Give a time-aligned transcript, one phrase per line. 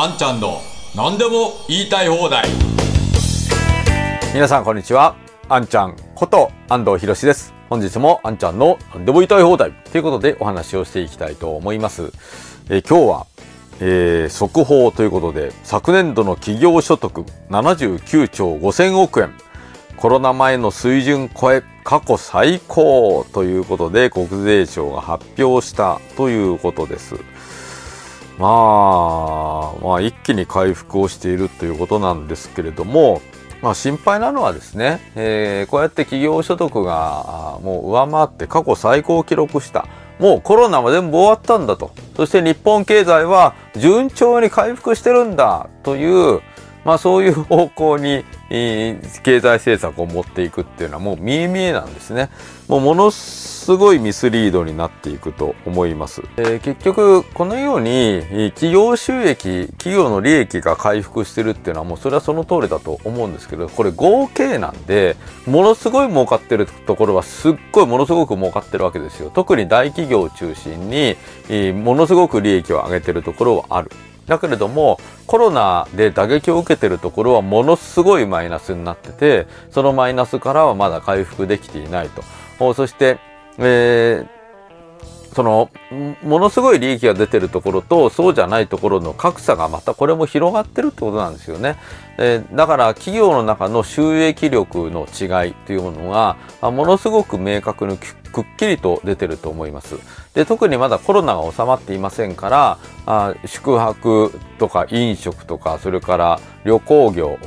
[0.00, 0.60] あんちゃんの
[0.94, 2.48] 何でも言いたい放題。
[4.32, 5.16] 皆さんこんにちは。
[5.48, 7.52] あんちゃんこと安藤博です。
[7.68, 9.72] 本日もあんちゃんの何でも言いたい放題。
[9.90, 12.12] ということでお話をしていきたいと思います。
[12.70, 13.26] え今日は、
[13.80, 19.34] えー、速報ということで昨年度の企業所得79兆5000億円。
[19.96, 27.16] コロナ前の水準超え過去最高ということで国税庁が発表したということです。
[28.38, 33.20] まあ、まあ一気に回復をしているということなんですけれども
[33.60, 39.86] まあ、心配なのはですね、えー、こうやって企業所得がもう上回って過去最高を記録した。
[40.20, 41.92] もうコロナも全部終わったんだと。
[42.16, 46.40] そして日本経済は順調に回復してるんだという、
[46.84, 52.30] まあそういう方向に経済政策を持っていくっていうのはもう見え見えなんですね。
[52.66, 56.22] もうものすごいミスリードになっていくと思います。
[56.36, 69.30] えー、結局このように企業収益、企業の利益が回復してるっていうのはもうそれはその通りだと思うんですけど、これ合計なんで、ものすごい儲かってるところはすっごいものすごく儲かってるわけですよ。
[69.30, 71.16] 特に大企業を中心に
[71.72, 73.90] ものすごく利益を上げてるところはある。
[74.28, 82.22] だけれどもコロナで打撃を受けてるところはものすごいマイナスになっててそのマイナスからはまだ回復できていないと。
[82.74, 83.18] そして、
[83.58, 84.37] えー
[85.38, 85.70] その
[86.24, 91.76] ものすごい利益が出てるところとそうじゃないところの格差がまたこれも広がってるってことなんですよね。
[92.18, 96.36] えー、だから企業の中の収益力の違いというものが
[96.72, 99.94] ものすごく明確にくっきりと出てると思います。
[100.34, 107.38] で特にまだコロナが収まっていませんからあ宿泊とか飲食とかそれから旅行業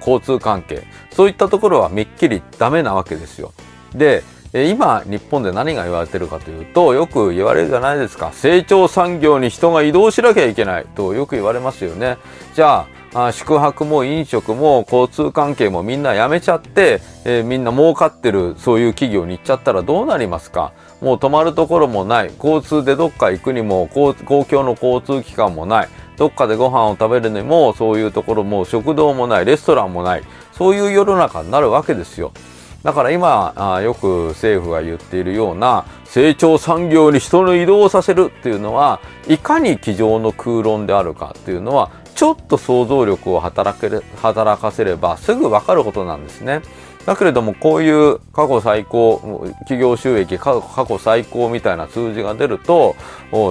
[0.00, 3.52] 交通関係そういったところはめっきりダメなわけですよ。
[3.94, 8.32] で今日本で何が言われてるかというとよく言われるじゃないですか。
[8.32, 12.18] 成長産業に人が移動しなきゃいけないとよく言われますよね。
[12.54, 20.72] じゃあ宿泊も飲食も交通関係もみんなやめちゃって、えー、みんな儲かってるそういう企業に行っちゃったらどうなりますか？
[21.00, 22.32] もう泊まるところもない。
[22.36, 25.88] 交通でどっか行くにも公共の交通機関もない。
[26.16, 29.44] どっかでご飯を食べるにもそういうところも食堂もない。
[29.44, 30.24] レストランもない。
[30.52, 32.32] そういう世の中になるわけですよ。
[32.82, 43.88] だから今あよく政府が言っているような成長産業に人の移動をさせるっていうのはいかに机上の空論であるかっていうのはちょっと想像力を働け
[44.20, 46.62] 働かせればすぐ分かることなんですね。
[47.06, 52.94] だけれどもこういう過去最高企業収益過去最高みたいな数字が出ると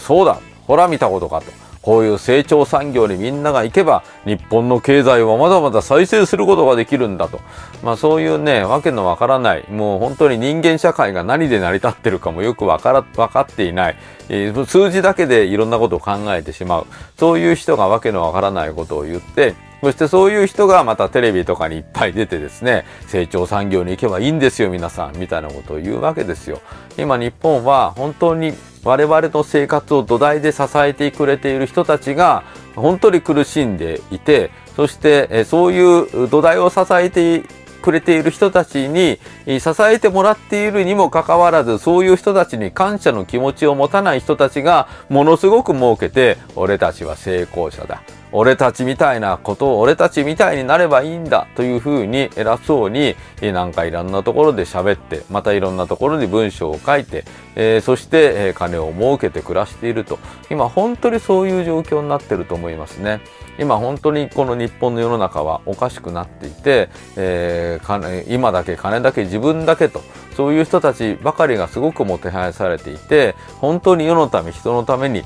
[0.00, 1.46] そうだほら見たことかと。
[1.86, 7.40] こういう成長産業にみんなが行けば日本の経済はまだまだ再生することができるんだと。
[7.84, 13.96] まあそういうね、わけのわからない、もう本当に人間社会が何で成り立ってるかもよくわから、分かっていない、
[14.28, 16.86] え、数字だけでいろんなことを考えてしまう。
[17.16, 26.60] そういう人がわけのわからないことを言って、そしてそういう人がまたテレビとかにいっぱい出てですね、成長産業に行けばいいんですよ皆さん、みたいなことを言うわけですよ。
[26.98, 28.54] 今日本は本当に
[28.86, 32.44] 我々の生活を土台で支えてくれている人たちが
[32.76, 37.42] 本当に苦しんでいてそしてそういう土台を支えて
[37.82, 39.18] くれている人たちに
[39.60, 60.18] 支えてもらっているにもかかわらずそういう人たちに感謝の気持ちを持たない人たちがものすごく儲けて俺たちは成功者だ俺たちみたいなことを俺たちみたいになればいいんだというふうに偉そうになんかいろんなところで喋ってまたいろんなところに文章を書いて、えー、そして、え金を儲けて暮らしていると
[60.50, 63.20] 今本当にそういう状況になってると思いますね。
[63.58, 70.02] 今本当にこの日本の世の中はおかしくなっていて、えー、金今だけ金だけ自分だけと
[70.36, 75.22] そういう人たちばかりがすごくもてはやされていて本当に世のため人のために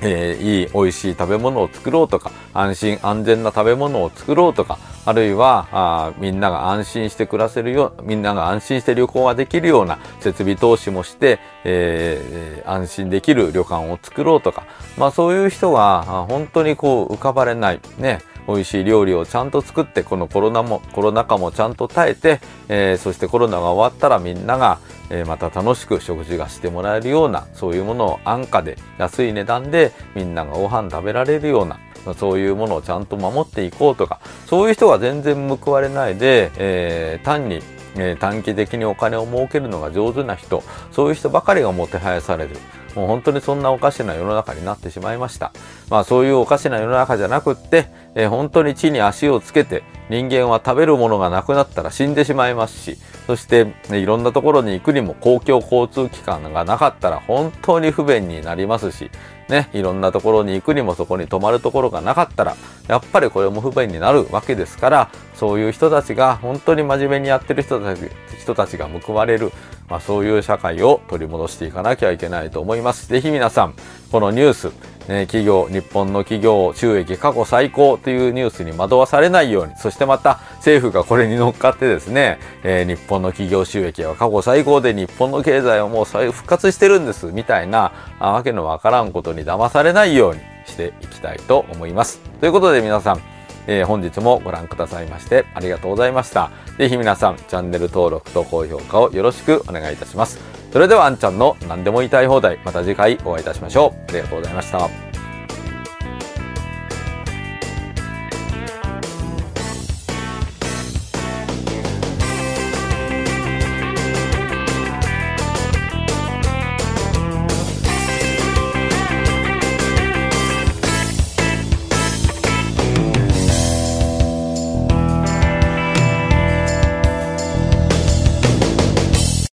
[0.00, 14.64] えー、いい美味しい食べ物を作ろうとか安心安全な食べ物を作ろうとかあるいはあみんなが安心して暮らせるよみんなが安心して旅行ができるような設備投資もして、えー、安心できる旅館を作ろうとか、
[14.96, 17.80] まあ、そういう人が本当にこう浮かばれない。
[17.98, 18.20] ね。
[18.48, 24.80] 美味しい料理をちゃんと作ってこのコロナもコロナ禍もちゃんと耐えて、えー、そしてコロナが終わったらみんなが、
[25.10, 31.78] えー、また楽しく食事がしてもらえるようなそういうものを安価で安い値段でみんながご飯食べられるような
[32.14, 37.60] そういうものをちゃんと守っていこうとかそういう人が全然報われないで、えー、単に
[37.96, 40.62] え短期的にお金を儲けるのが上手な人
[40.92, 42.56] そういう人ばかりがもてはやされる。
[42.94, 45.52] もう本当にそんなおかしな世の中になってしまいました。
[45.88, 59.10] まあそういうおかしな世の中じゃなくって、えー、本当に地に足をつけて人間は食べるものがなくなったら死んでしまいますし、そして、ね、いろんなところに行くにも公共交通機関がなかったら本当に不便になりますし、
[59.48, 62.56] ね、いろんなところに行くにもそこに泊まるところがなかったら、
[62.86, 69.52] やっぱりこれも不便になるわけですから、そういう人たちが本当に真面目にやってる人たち人たちが報われる、
[69.88, 73.08] まあ、そういう社会を取り戻していかなきゃいけないと思います。
[73.08, 73.74] ぜひ皆さん、
[74.10, 74.72] このニュース、
[75.08, 92.20] ね、企業、日本の企業収益過去最高というニュースに惑わされないように、そしてまた政府がこれに乗っかってですね、えー、日本の企業収益は過去最高で日本の経済はもう復活してるんです、みたいな、あわけのわからんことに騙されないようにしていきたいと思います。
[92.40, 93.20] ということで皆さん、
[93.66, 96.50] えー、本日もご覧くださいましてありがとうございました。
[96.78, 100.57] ぜひ皆さん、チャンネル登録と高評価をよろしくお願いいたします。
[100.72, 104.10] それではあんちゃんの何でも言いたい放題、また次回お会いいたしましょう。
[104.10, 105.07] ありがとうございました。